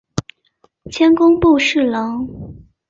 [0.89, 2.27] 迁工部侍郎。